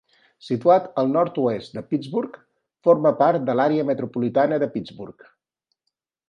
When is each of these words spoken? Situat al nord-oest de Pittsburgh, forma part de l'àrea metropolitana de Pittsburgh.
Situat 0.45 0.85
al 1.01 1.11
nord-oest 1.15 1.75
de 1.79 1.83
Pittsburgh, 1.91 2.39
forma 2.89 3.13
part 3.19 3.45
de 3.51 3.57
l'àrea 3.61 3.87
metropolitana 3.91 4.59
de 4.65 4.71
Pittsburgh. 4.79 5.29